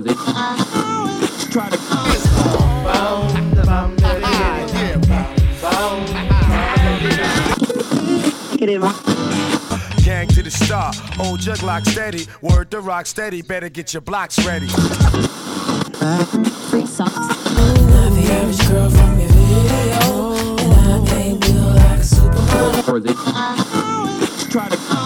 [0.00, 0.14] before they.
[10.04, 12.26] Gang to the star, old jug lock steady.
[12.40, 14.68] Word to rock steady, better get your blocks ready.
[16.70, 17.12] Free socks.
[17.16, 23.16] The average girl from your video, and I can't build like a supermodel.
[24.50, 25.05] Try to.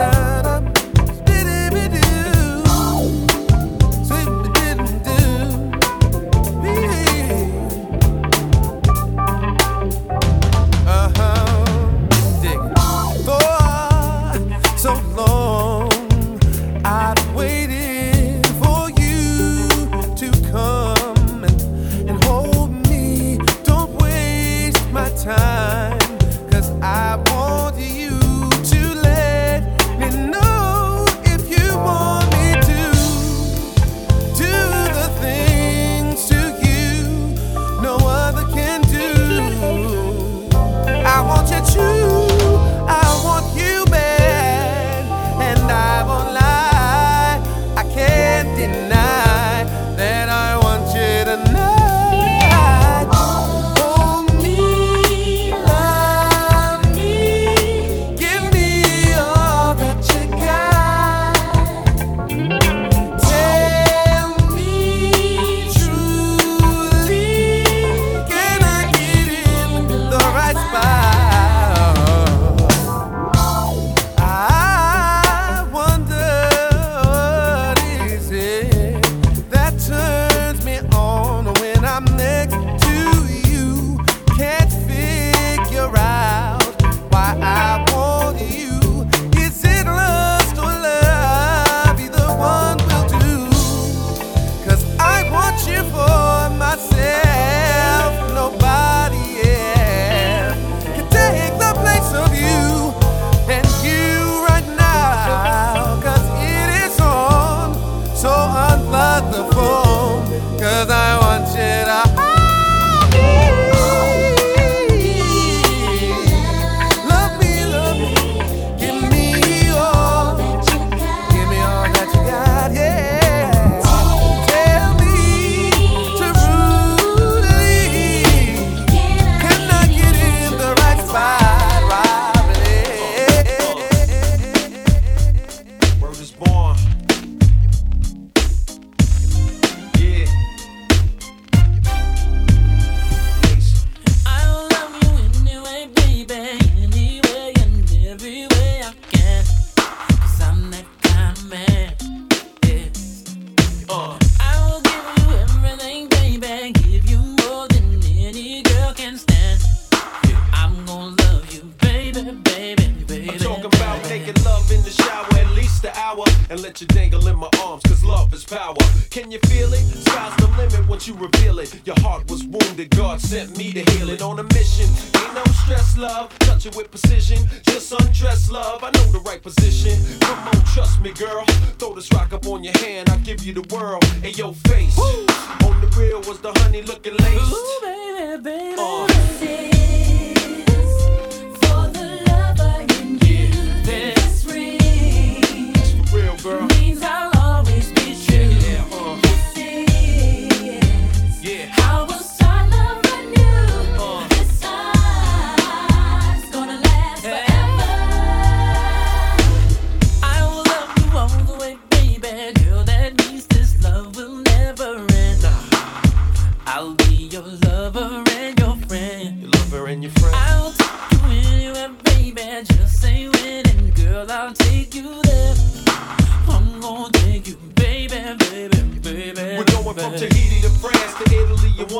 [0.00, 0.29] down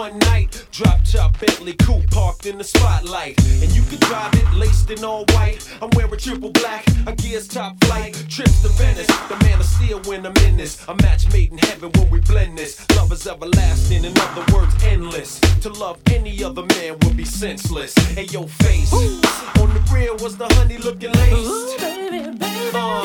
[0.00, 0.67] one night.
[0.73, 3.38] Drop top Bentley coupe parked in the spotlight.
[3.62, 5.58] And you can drive it laced in all white.
[5.82, 6.87] I'm wearing triple black.
[7.06, 8.14] a gears top flight.
[8.26, 9.06] Trips to Venice.
[9.29, 10.88] The man of steel when I'm in this.
[10.88, 12.87] A match made in heaven when we blend this.
[12.97, 14.06] Love is everlasting.
[14.06, 15.38] In other words, endless.
[15.64, 17.93] To love any other man would be senseless.
[18.17, 18.91] Hey, your face.
[18.94, 19.20] Ooh.
[19.61, 21.37] On the rear was the honey looking laced.
[21.37, 23.02] Ooh, baby, baby, uh.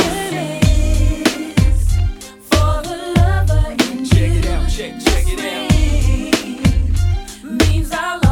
[2.50, 4.06] For the lover in you.
[4.06, 5.85] Check it out, check, check it out
[7.76, 8.25] means I love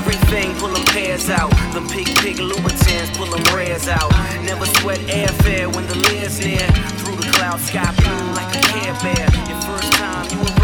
[0.00, 1.50] everything, pull them pairs out.
[1.74, 4.10] Them pig pig Louboutins, pull them rares out.
[4.44, 6.66] Never sweat airfare when the lid's near.
[7.00, 9.28] Through the cloud sky blue like a Care Bear.
[9.48, 10.59] Your first time, you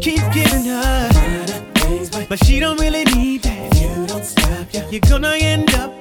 [0.00, 1.08] keep giving her,
[2.28, 3.74] but she don't really need that.
[3.74, 4.88] If you don't stop, yeah.
[4.90, 5.97] you're gonna end up.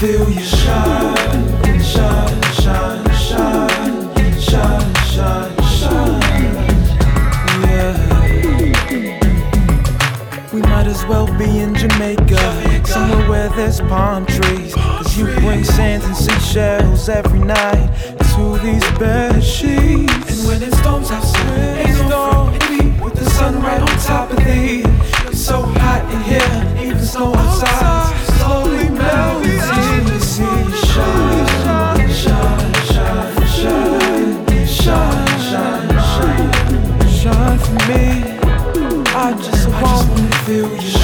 [0.00, 6.20] feel you shine, shine, shine, shine, shine, shine, shine.
[7.66, 7.94] Yeah.
[10.52, 14.72] We might as well be in Jamaica, somewhere where there's palm trees.
[14.72, 17.92] Cause you bring sands and seashells every night
[18.34, 20.30] to these bedsheets.
[20.30, 22.56] And when it storms outside, ain't no
[23.14, 24.82] the sun right on top of thee.
[25.26, 27.87] It's so hot in here, even snow outside.
[40.48, 40.97] viu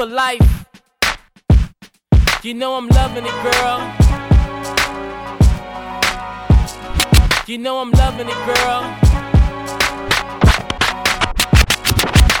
[0.00, 0.64] for life.
[2.42, 3.78] You know I'm loving it, girl.
[7.46, 8.80] You know I'm loving it, girl.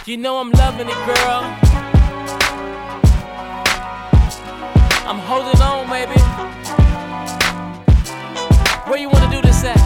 [0.06, 1.40] You know I'm loving it, girl.
[5.10, 6.20] I'm holding on, baby.
[8.88, 9.76] Where you wanna do this at?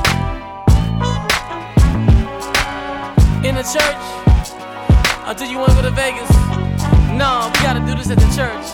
[3.45, 4.05] In the church?
[5.27, 6.64] Or do you wanna go to Vegas?
[7.17, 8.67] No, we gotta do this at the church.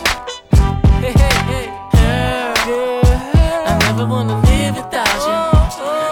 [1.04, 1.66] Hey, hey, hey.
[1.92, 3.02] Girl, girl.
[3.66, 5.40] I never wanna live without you.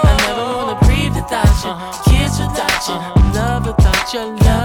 [0.05, 1.71] I never wanna breathe without you.
[1.71, 2.05] Uh-huh.
[2.05, 2.51] Kiss uh-huh.
[2.51, 3.33] without you.
[3.33, 4.58] Love without your love.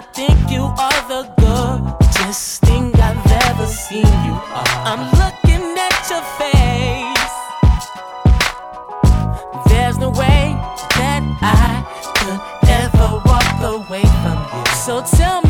[0.00, 4.06] I think you are the gorgeous thing I've ever seen.
[4.24, 4.64] You are.
[4.88, 7.34] I'm looking at your face.
[9.68, 10.56] There's no way
[10.96, 11.84] that I
[12.16, 12.40] could
[12.80, 14.64] ever walk away from you.
[14.74, 15.49] So tell me.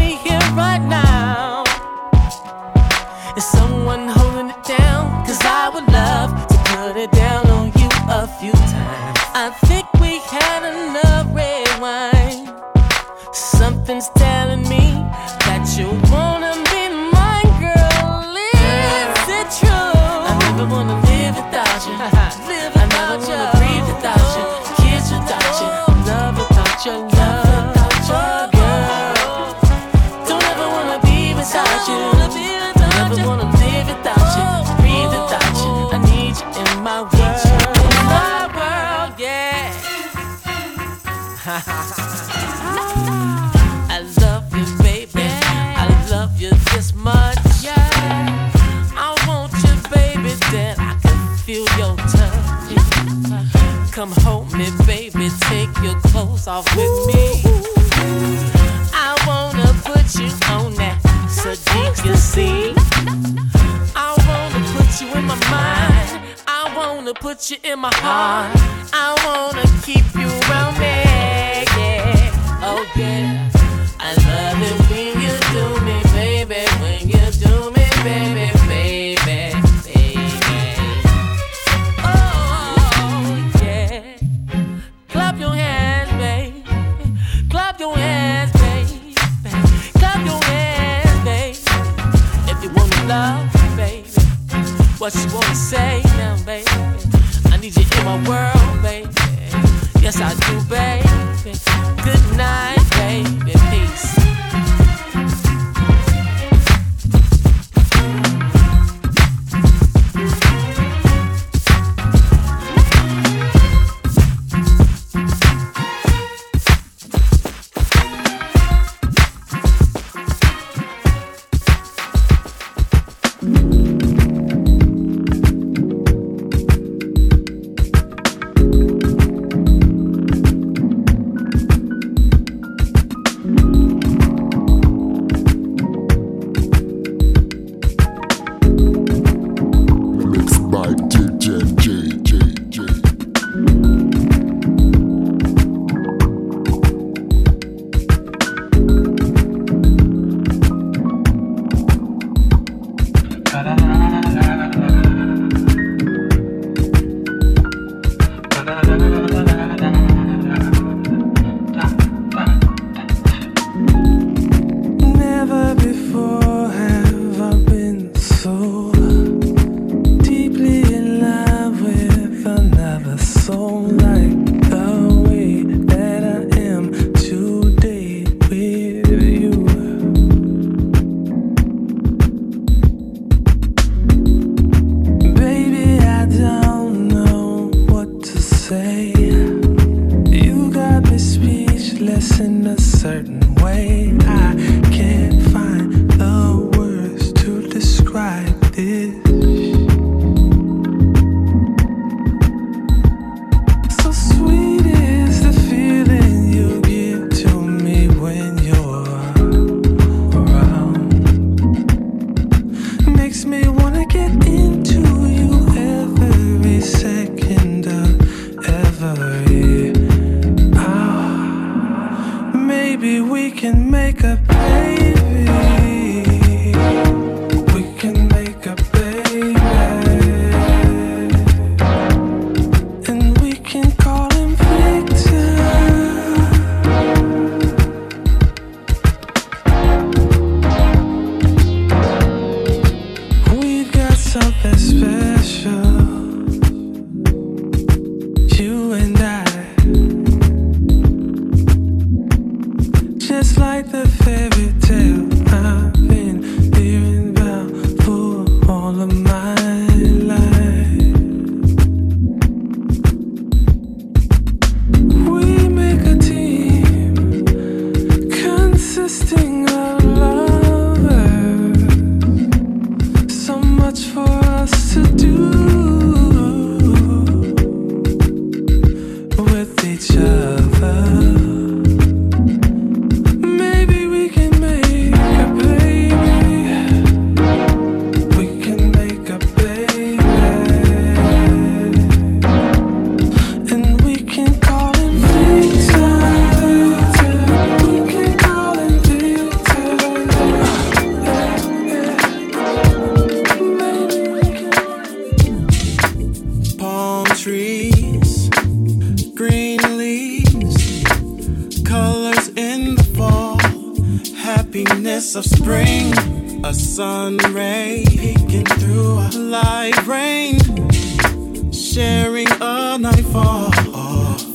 [322.90, 323.70] A nightfall,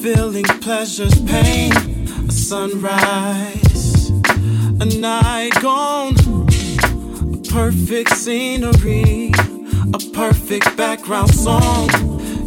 [0.01, 1.71] feeling pleasure's pain,
[2.27, 4.09] a sunrise,
[4.81, 6.17] a night gone,
[7.33, 9.31] a perfect scenery,
[9.93, 11.89] a perfect background song.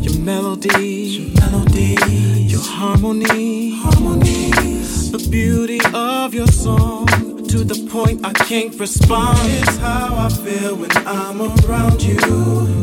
[0.03, 1.97] Your melody, your melody,
[2.53, 4.51] your harmony, harmony,
[5.11, 7.28] the beauty of your song.
[7.49, 9.39] To the point I can't respond.
[9.43, 12.19] It's how I feel when I'm around you.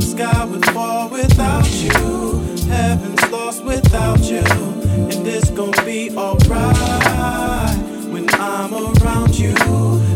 [0.02, 2.40] Sky would fall without you.
[2.68, 4.40] Heaven's lost without you.
[4.40, 7.78] And it's gonna be alright
[8.10, 9.56] when I'm around you.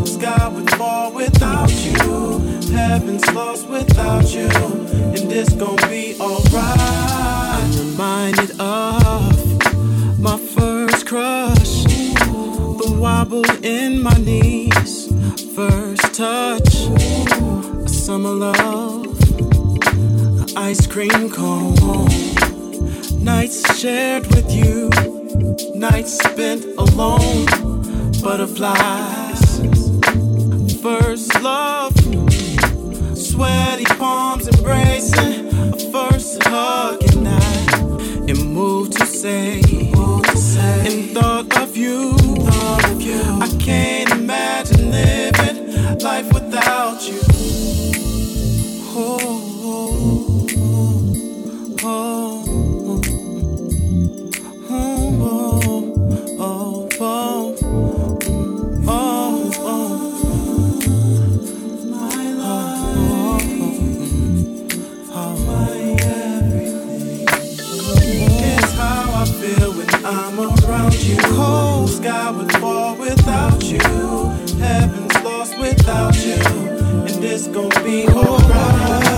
[0.06, 2.40] Sky would fall without you.
[2.74, 4.50] Heaven's lost without you.
[5.14, 6.80] And it's gonna be alright.
[6.80, 9.29] I'm reminded of
[13.00, 15.08] wobble in my knees.
[15.56, 16.88] First touch,
[17.86, 19.08] a summer love,
[20.58, 22.10] ice cream cone.
[23.24, 24.90] Nights shared with you,
[25.76, 27.46] nights spent alone.
[28.22, 29.42] Butterflies,
[30.82, 31.94] first love,
[33.18, 38.30] sweaty palms embracing, a first hug at night.
[38.30, 39.62] and moved to say,
[40.86, 41.49] and thought
[46.50, 47.29] without you.
[77.40, 79.09] It's gonna be alright.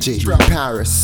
[0.00, 0.99] From Paris.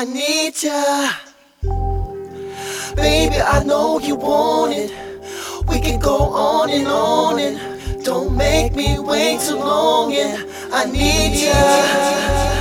[0.00, 1.10] I need ya.
[2.94, 4.92] Baby, I know you want it.
[5.68, 10.14] We can go on and on and don't make me wait too long.
[10.14, 12.57] And I need ya.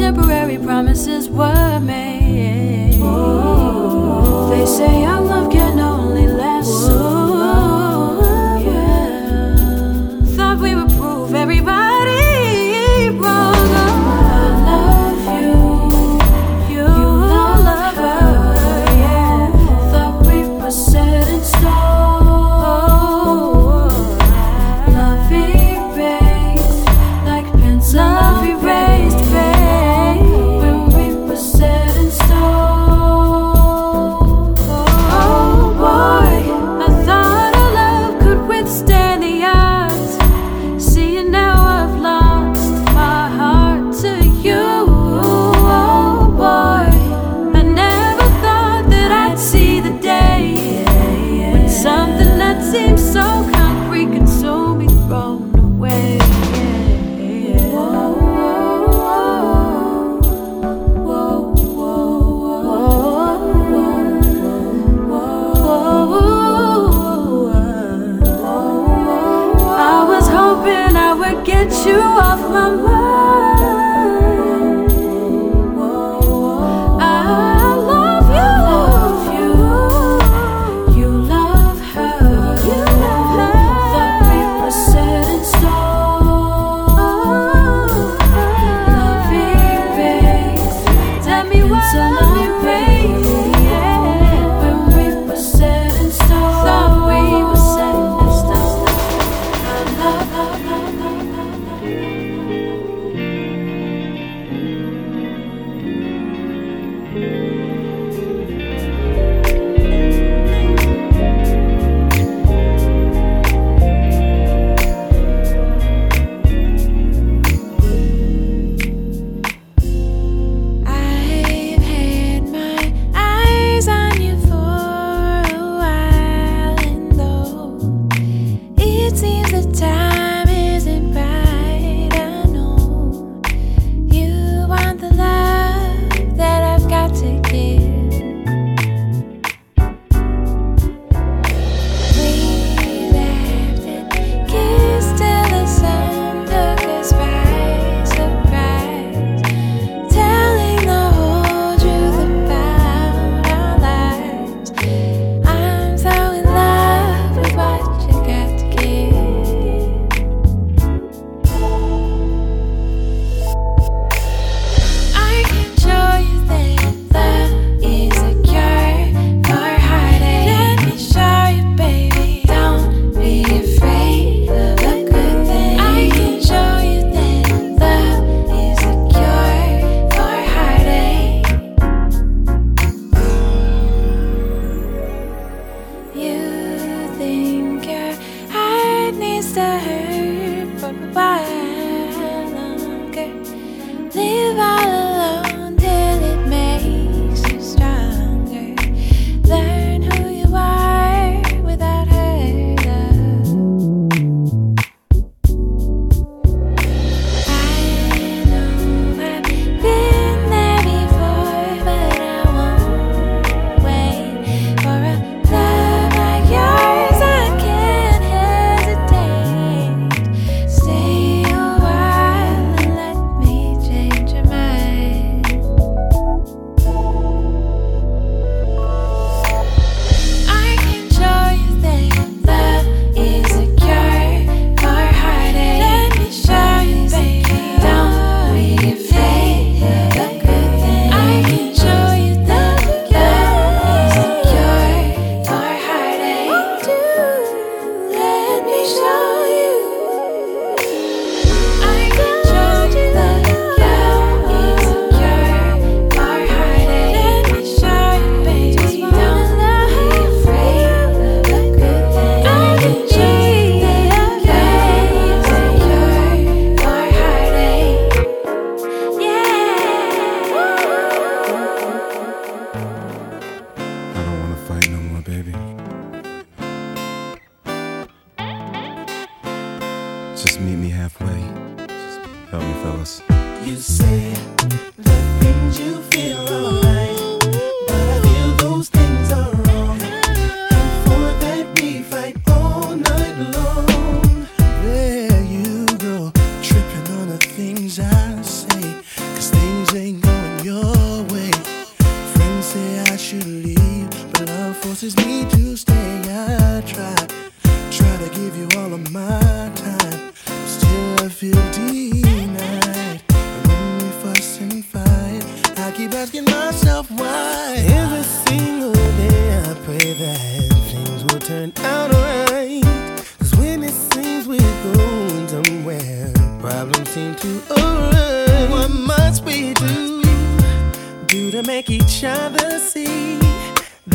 [0.00, 2.98] temporary promises were made.
[3.02, 4.48] Oh.
[4.48, 5.59] They say our love can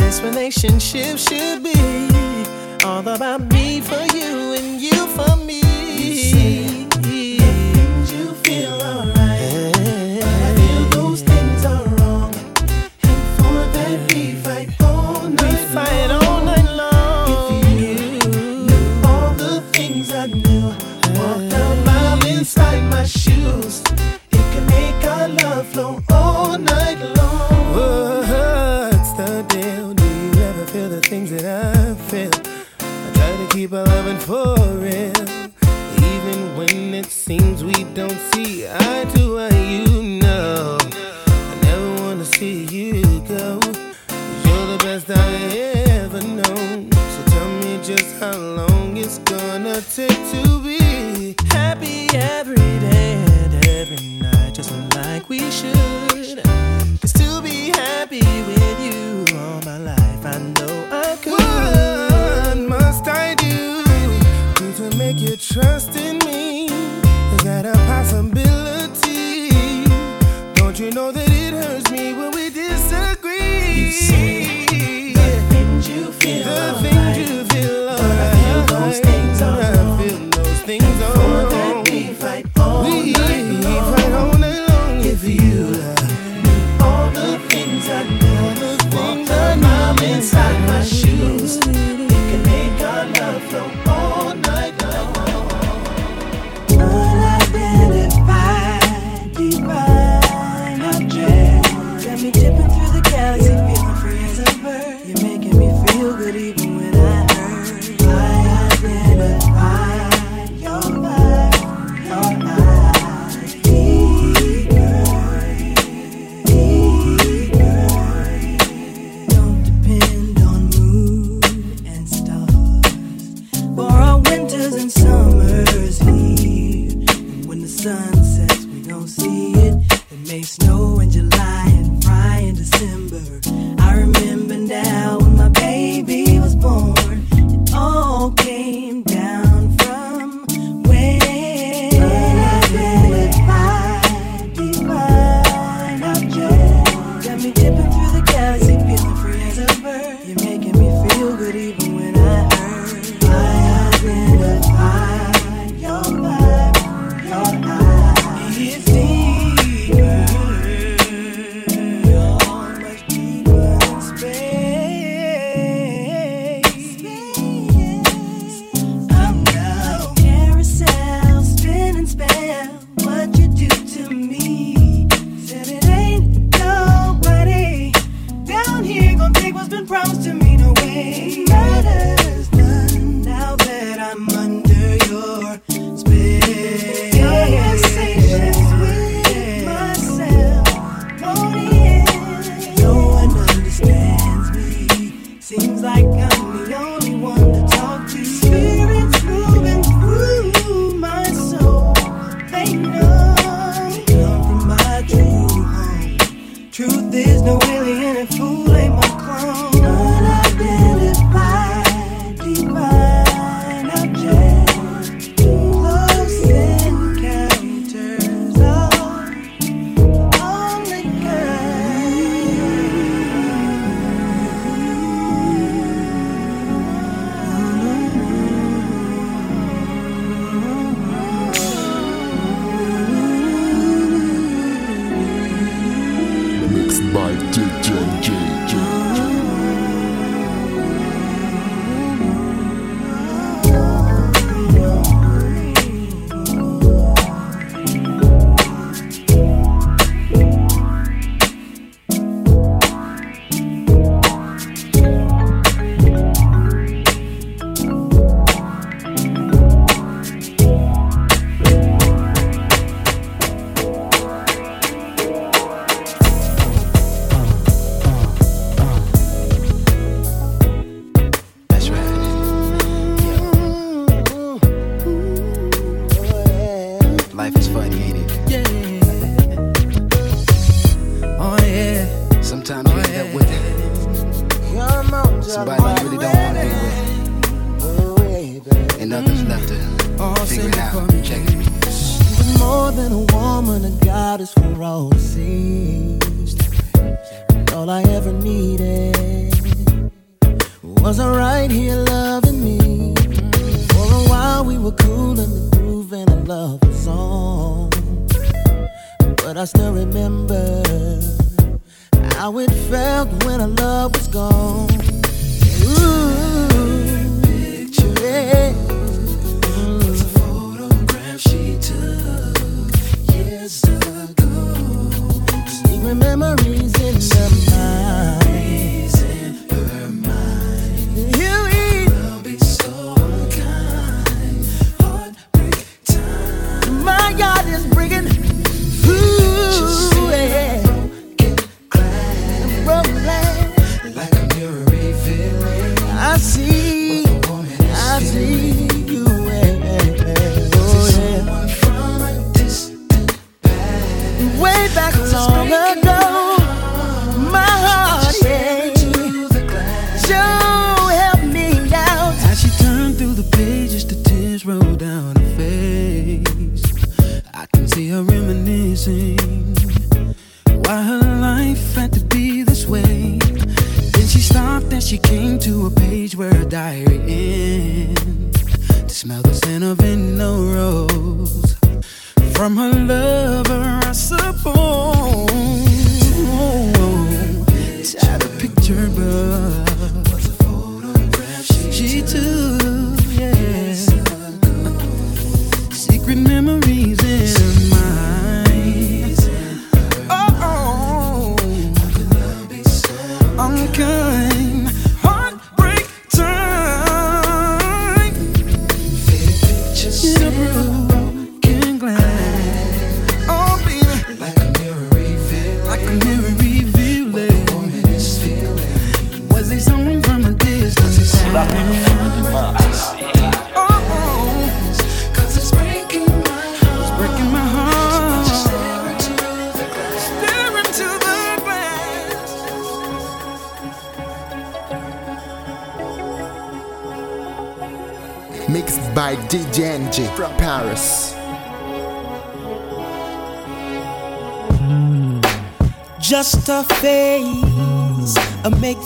[0.06, 1.74] This relationship should be
[2.84, 5.58] all about me for you and you for me.
[5.98, 6.62] You, say,
[8.14, 9.05] you feel alright.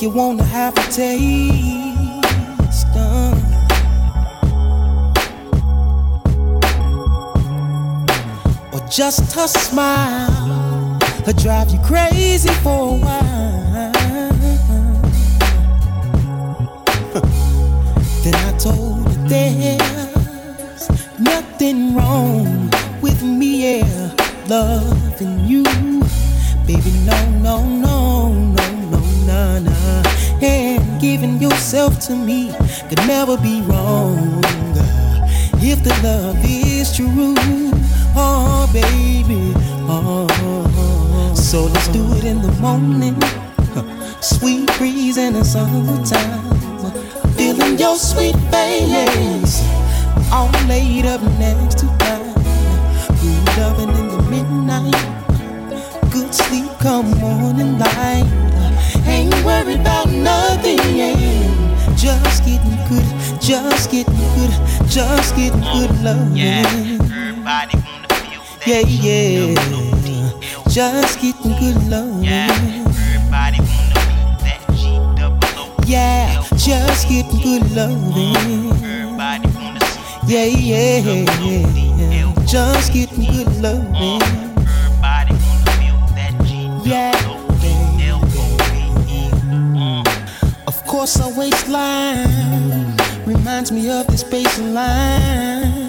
[0.03, 1.77] you wanna have a taste.
[2.95, 3.35] Uh.
[8.73, 13.20] Or just a smile that drive you crazy for a while.
[45.51, 46.47] summertime.
[47.25, 49.67] I'm feeling your sweet face,
[50.31, 52.35] all laid up next to mine.
[53.19, 58.31] Good loving in the midnight, good sleep come morning light.
[59.07, 61.95] Ain't worried about nothing, yeah.
[61.97, 63.09] just getting good,
[63.41, 64.53] just getting good,
[64.89, 66.37] just getting good loving.
[66.37, 68.67] Yeah, everybody wanna feel that.
[68.67, 70.31] Yeah, yeah,
[70.69, 72.23] just getting good loving.
[72.23, 72.90] Yeah
[75.91, 78.71] yeah, just getting good loving.
[80.27, 84.21] Yeah, yeah, yeah, just getting good loving.
[86.85, 87.11] Yeah.
[90.69, 92.97] Of course, our waistline
[93.27, 95.89] reminds me of this bassline.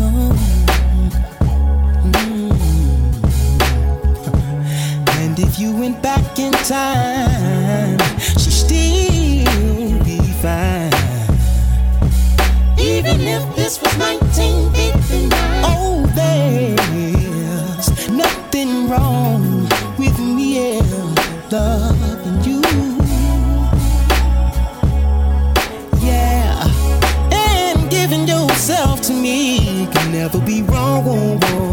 [0.00, 0.32] Oh.
[2.02, 2.50] Mm.
[5.58, 9.09] you went back in time, she still
[10.40, 10.90] fine.
[12.78, 15.30] Even if this was 1959,
[15.64, 19.68] oh, there's nothing wrong
[19.98, 20.80] with me yeah,
[21.50, 22.62] loving you.
[26.00, 26.64] Yeah,
[27.32, 31.38] and giving yourself to me can never be wrong.
[31.40, 31.69] wrong.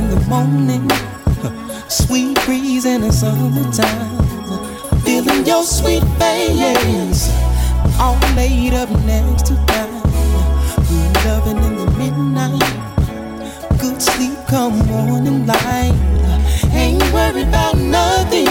[0.00, 0.88] In the morning.
[1.88, 4.18] Sweet breeze in the summertime.
[5.04, 7.28] Feeling your sweet face.
[7.98, 10.02] All laid up next to mine.
[10.88, 12.72] Good loving in the midnight.
[13.80, 15.98] Good sleep come morning light.
[16.72, 18.46] Ain't worried about nothing.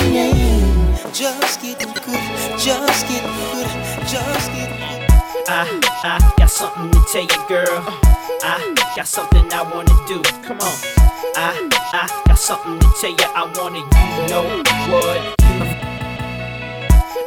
[1.13, 2.23] Just getting good.
[2.59, 3.67] Just getting good.
[4.07, 4.98] Just getting good.
[5.51, 5.65] I,
[6.03, 7.81] I got something to tell you, girl.
[8.45, 10.21] I got something I wanna do.
[10.45, 10.77] Come on.
[11.33, 11.57] I,
[11.91, 13.17] I got something to tell you.
[13.33, 14.45] I wanna you know
[14.93, 15.65] what you.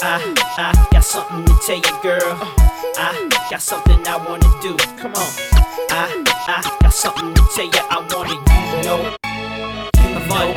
[0.06, 0.22] I,
[0.56, 2.38] I got something to tell you, girl.
[2.94, 4.76] I got something I wanna do.
[5.02, 5.30] Come on.
[5.90, 7.82] I, I got something to tell you.
[7.90, 9.02] I wanna you know.
[9.98, 10.54] You know.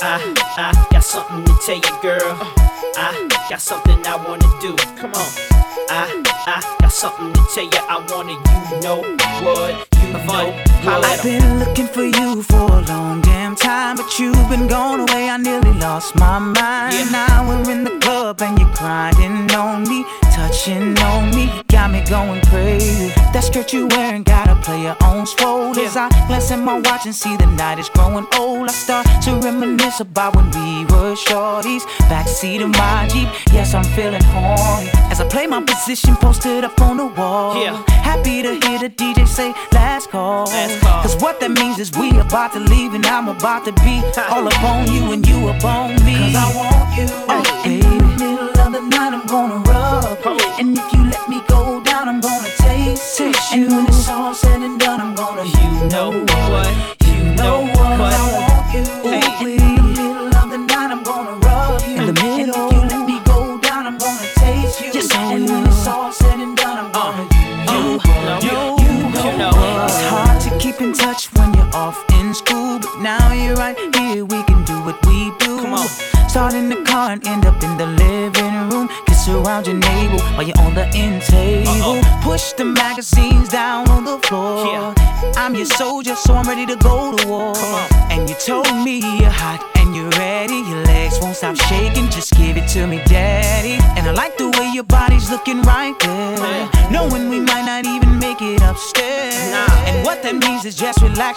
[0.00, 2.38] I, I got something to tell you, girl.
[2.96, 4.74] I got something I wanna do.
[4.96, 5.59] Come on.
[5.92, 7.70] I, I got something to tell you.
[7.74, 8.34] I wanna
[8.70, 9.02] you know
[9.42, 15.00] what I've been looking for you for a long damn time, but you've been gone
[15.00, 15.28] away.
[15.28, 17.12] I nearly lost my mind.
[17.12, 22.02] Now we're in the club and you're grinding on me, touching on me, got me
[22.08, 23.08] going crazy.
[23.32, 25.78] That skirt you wearing gotta play your own swole.
[25.78, 29.06] As I glance at my watch and see the night is growing old, I start
[29.24, 31.82] to reminisce about when we were shorties.
[32.08, 34.88] Backseat of my Jeep, yes I'm feeling horny.
[35.10, 37.62] As I play my position posted up on the wall.
[37.62, 37.82] Yeah.
[37.88, 40.46] Happy to hear the DJ say last call.
[40.46, 44.46] Cause what that means is we about to leave and I'm about to be all
[44.46, 46.16] up on you and you up on me.
[46.16, 47.06] Cause I want you.
[47.28, 47.86] Oh, baby.
[47.86, 49.69] In the middle of the night I'm gonna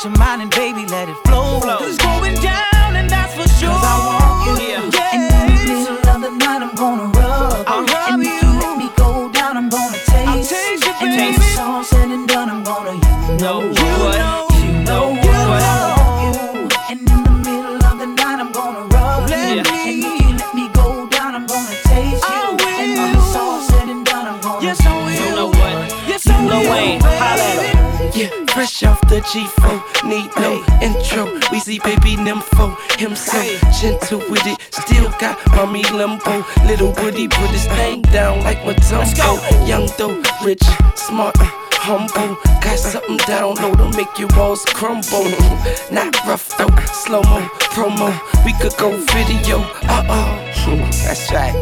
[0.03, 0.52] your mind and
[35.65, 36.43] mommy limbo.
[36.65, 39.39] Little Woody put his thing down like Mutombo.
[39.67, 40.63] Young though, rich,
[40.95, 41.35] smart,
[41.71, 42.35] humble.
[42.61, 45.23] Got something down low to make your walls crumble.
[45.91, 46.75] Not rough though,
[47.05, 48.11] slow mo, promo.
[48.45, 50.53] We could go video, uh oh.
[51.05, 51.55] That's right.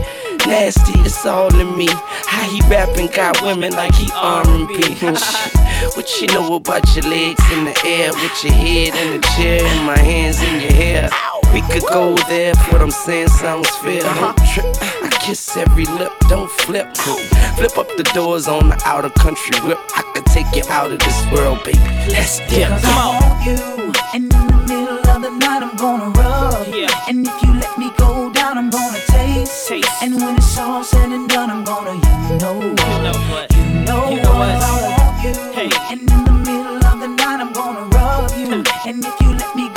[0.47, 1.87] Nasty, it's all in me.
[2.25, 4.95] How he rapping got women like he R&B.
[5.95, 9.63] what you know about your legs in the air, with your head in the chair
[9.63, 11.09] and my hands in your hair?
[11.53, 14.01] We could go there, if what I'm saying sounds fair.
[14.01, 14.65] Don't trip.
[15.03, 16.95] I kiss every lip, don't flip.
[16.95, 19.77] Flip up the doors on the outer country whip.
[19.95, 21.77] I could take you out of this world, baby.
[22.09, 22.69] Let's dip.
[22.69, 23.93] Cause I want you.
[24.13, 26.67] And in the middle of the night, I'm gonna rub.
[26.67, 26.87] Yeah.
[27.09, 29.67] And if you let me go down, I'm gonna taste.
[29.67, 29.89] Taste.
[30.01, 32.79] And when it's all said and done, I'm gonna, you know what.
[32.79, 33.55] You know what?
[33.55, 34.55] You know, You know what.
[34.55, 34.63] what?
[34.63, 35.33] I want you.
[35.51, 35.69] Hey.
[35.91, 38.63] And in the middle of the night, I'm gonna rub you.
[38.87, 39.69] and if you let me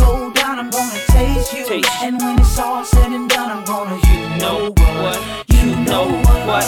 [1.66, 4.70] And when it's all said and done, I'm gonna, you know
[5.01, 5.19] what?
[5.49, 6.09] You know
[6.45, 6.66] what?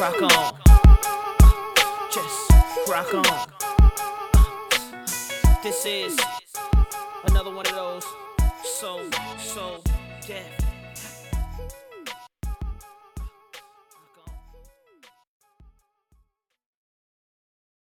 [0.00, 0.54] Rock on.
[2.12, 2.52] Just
[2.88, 3.48] rock on.
[5.64, 6.16] This is
[7.24, 8.04] another one of those
[8.62, 9.00] So
[9.38, 9.82] So
[10.24, 10.61] Def.